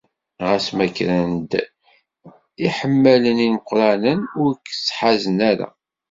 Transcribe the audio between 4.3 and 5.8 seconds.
ur t-ttḥazen ara.